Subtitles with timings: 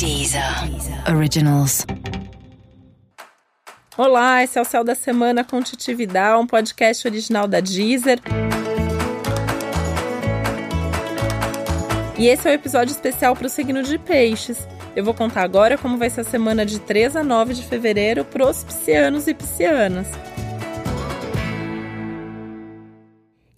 [0.00, 0.42] Deezer
[1.14, 1.84] Originals.
[3.98, 8.18] Olá, esse é o Céu da Semana com Titividade, um podcast original da Deezer.
[12.18, 14.66] E esse é o um episódio especial para o signo de Peixes.
[14.96, 18.24] Eu vou contar agora como vai ser a semana de 3 a 9 de fevereiro
[18.24, 20.08] para os piscianos e piscianas.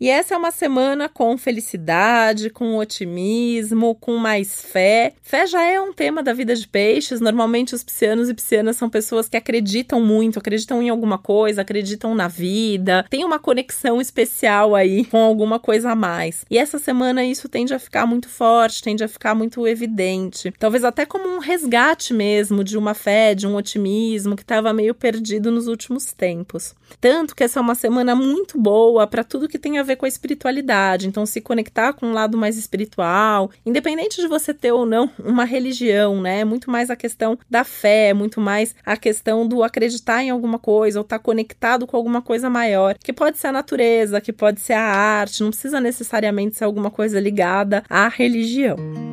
[0.02, 5.14] E essa é uma semana com felicidade, com otimismo, com mais fé.
[5.22, 7.20] Fé já é um tema da vida de peixes.
[7.20, 12.16] Normalmente os piscianos e piscianas são pessoas que acreditam muito, acreditam em alguma coisa, acreditam
[12.16, 16.44] na vida, tem uma conexão especial aí com alguma coisa a mais.
[16.50, 20.52] E essa semana isso tende a ficar muito forte, tende a ficar muito evidente.
[20.58, 24.96] Talvez até como um resgate mesmo de uma fé, de um otimismo que estava meio
[24.96, 26.74] perdido nos últimos tempos.
[27.00, 29.96] Tanto que essa é uma semana muito boa para tudo que tem a ver ver
[29.96, 31.06] com a espiritualidade.
[31.06, 35.44] Então, se conectar com um lado mais espiritual, independente de você ter ou não uma
[35.44, 36.40] religião, né?
[36.40, 40.30] É muito mais a questão da fé, é muito mais a questão do acreditar em
[40.30, 44.20] alguma coisa ou estar tá conectado com alguma coisa maior, que pode ser a natureza,
[44.20, 49.11] que pode ser a arte, não precisa necessariamente ser alguma coisa ligada à religião.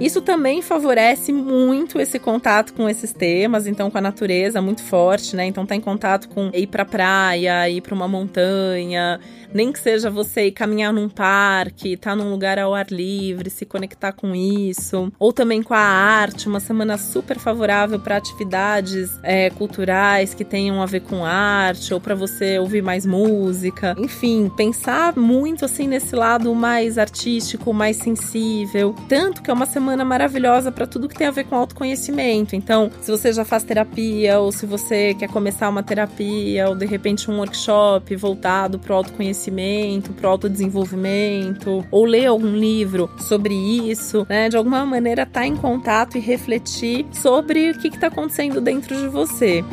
[0.00, 5.34] Isso também favorece muito esse contato com esses temas, então com a natureza muito forte,
[5.34, 5.44] né?
[5.44, 9.18] Então tá em contato com ir pra praia, ir para uma montanha,
[9.52, 13.66] nem que seja você ir caminhar num parque, tá num lugar ao ar livre, se
[13.66, 19.50] conectar com isso, ou também com a arte, uma semana super favorável para atividades é,
[19.50, 25.16] culturais que tenham a ver com arte, ou para você ouvir mais música, enfim, pensar
[25.16, 30.70] muito assim nesse lado mais artístico, mais sensível, tanto que é uma semana semana maravilhosa
[30.70, 32.54] para tudo que tem a ver com autoconhecimento.
[32.54, 36.84] Então, se você já faz terapia, ou se você quer começar uma terapia, ou de
[36.84, 43.54] repente um workshop voltado para o autoconhecimento, para o autodesenvolvimento, ou ler algum livro sobre
[43.54, 44.50] isso, né?
[44.50, 48.94] De alguma maneira, estar tá em contato e refletir sobre o que está acontecendo dentro
[48.94, 49.64] de você.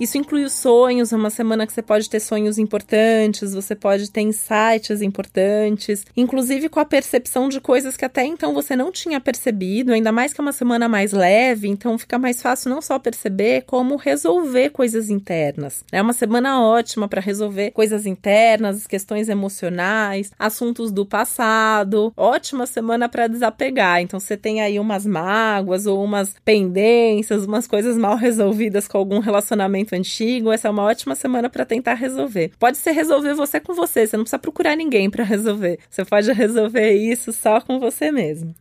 [0.00, 4.10] Isso inclui os sonhos, é uma semana que você pode ter sonhos importantes, você pode
[4.12, 9.20] ter insights importantes, inclusive com a percepção de coisas que até então você não tinha
[9.20, 12.96] percebido, ainda mais que é uma semana mais leve, então fica mais fácil não só
[12.96, 15.82] perceber, como resolver coisas internas.
[15.90, 22.12] É uma semana ótima para resolver coisas internas, questões emocionais, assuntos do passado.
[22.16, 24.00] Ótima semana para desapegar.
[24.00, 29.18] Então você tem aí umas mágoas ou umas pendências, umas coisas mal resolvidas com algum
[29.18, 32.52] relacionamento relacionamento antigo, essa é uma ótima semana para tentar resolver.
[32.58, 35.78] Pode ser resolver você com você, você não precisa procurar ninguém para resolver.
[35.88, 38.54] Você pode resolver isso só com você mesmo.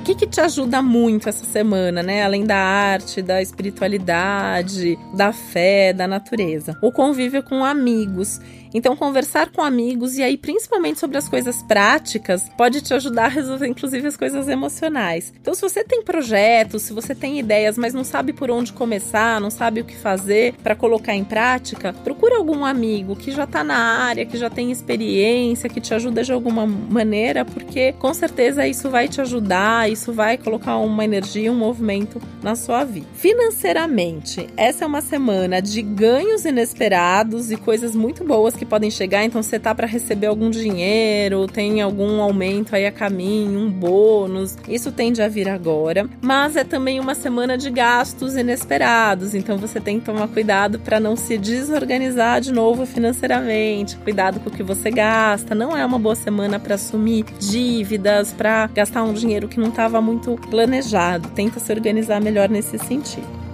[0.00, 2.24] O que, que te ajuda muito essa semana, né?
[2.24, 6.76] Além da arte, da espiritualidade, da fé, da natureza.
[6.82, 8.40] O convívio com amigos.
[8.72, 13.28] Então, conversar com amigos e aí, principalmente sobre as coisas práticas, pode te ajudar a
[13.28, 15.32] resolver, inclusive, as coisas emocionais.
[15.40, 19.40] Então, se você tem projetos, se você tem ideias, mas não sabe por onde começar,
[19.40, 23.64] não sabe o que fazer para colocar em prática, procure algum amigo que já está
[23.64, 28.66] na área, que já tem experiência, que te ajuda de alguma maneira, porque com certeza
[28.66, 33.06] isso vai te ajudar, isso vai colocar uma energia, um movimento na sua vida.
[33.14, 39.24] Financeiramente, essa é uma semana de ganhos inesperados e coisas muito boas que podem chegar,
[39.24, 44.54] então você tá para receber algum dinheiro, tem algum aumento aí a caminho, um bônus,
[44.68, 49.80] isso tende a vir agora, mas é também uma semana de gastos inesperados, então você
[49.80, 54.62] tem que tomar cuidado para não se desorganizar de novo financeiramente, cuidado com o que
[54.62, 59.58] você gasta, não é uma boa semana para assumir dívidas, para gastar um dinheiro que
[59.58, 63.49] não estava muito planejado, tenta se organizar melhor nesse sentido.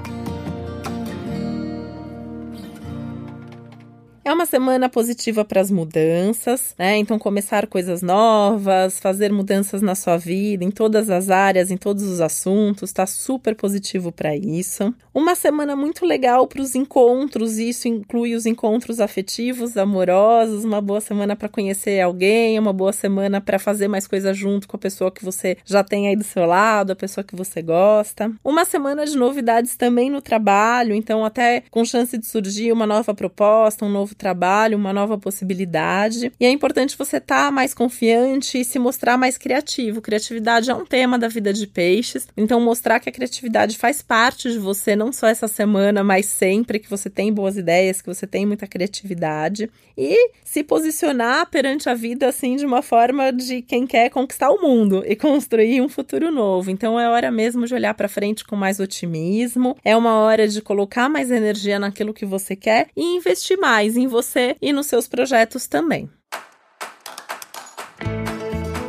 [4.37, 6.99] Uma semana positiva para as mudanças, né?
[6.99, 12.03] Então, começar coisas novas, fazer mudanças na sua vida, em todas as áreas, em todos
[12.05, 14.95] os assuntos, está super positivo para isso.
[15.15, 21.01] Uma semana muito legal para os encontros, isso inclui os encontros afetivos, amorosos, uma boa
[21.01, 25.10] semana para conhecer alguém, uma boa semana para fazer mais coisas junto com a pessoa
[25.10, 28.31] que você já tem aí do seu lado, a pessoa que você gosta.
[28.45, 33.15] Uma semana de novidades também no trabalho, então, até com chance de surgir uma nova
[33.15, 34.26] proposta, um novo trabalho,
[34.75, 36.33] uma nova possibilidade.
[36.41, 40.01] E é importante você estar tá mais confiante e se mostrar mais criativo.
[40.01, 44.51] Criatividade é um tema da vida de peixes, então mostrar que a criatividade faz parte
[44.51, 48.27] de você, não só essa semana, mas sempre que você tem boas ideias, que você
[48.27, 53.87] tem muita criatividade e se posicionar perante a vida assim de uma forma de quem
[53.87, 56.71] quer conquistar o mundo e construir um futuro novo.
[56.71, 60.61] Então é hora mesmo de olhar para frente com mais otimismo, é uma hora de
[60.61, 64.16] colocar mais energia naquilo que você quer e investir mais, em você
[64.60, 66.10] e nos seus projetos também.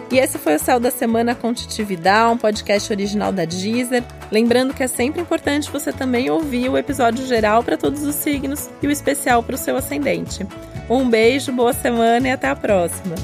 [0.10, 4.04] E esse foi o Céu da Semana com Titividade, um podcast original da Deezer.
[4.32, 8.70] Lembrando que é sempre importante você também ouvir o episódio geral para todos os signos
[8.82, 10.48] e o especial para o seu ascendente.
[10.90, 13.16] Um beijo, boa semana e até a próxima.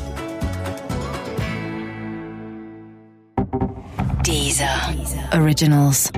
[4.24, 4.68] Deezer.
[5.34, 6.12] Originals.